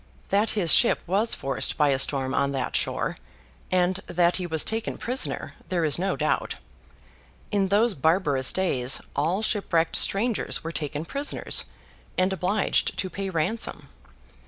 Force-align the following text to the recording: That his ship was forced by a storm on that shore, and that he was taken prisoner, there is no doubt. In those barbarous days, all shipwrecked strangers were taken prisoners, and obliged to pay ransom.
That 0.29 0.49
his 0.57 0.73
ship 0.73 0.99
was 1.05 1.35
forced 1.35 1.77
by 1.77 1.89
a 1.89 1.99
storm 1.99 2.33
on 2.33 2.53
that 2.53 2.75
shore, 2.75 3.17
and 3.69 3.97
that 4.07 4.37
he 4.37 4.47
was 4.47 4.63
taken 4.63 4.97
prisoner, 4.97 5.53
there 5.69 5.85
is 5.85 5.99
no 5.99 6.15
doubt. 6.15 6.55
In 7.51 7.67
those 7.67 7.93
barbarous 7.93 8.51
days, 8.51 8.99
all 9.15 9.43
shipwrecked 9.43 9.95
strangers 9.95 10.63
were 10.63 10.71
taken 10.71 11.05
prisoners, 11.05 11.65
and 12.17 12.33
obliged 12.33 12.97
to 12.97 13.11
pay 13.11 13.29
ransom. 13.29 13.89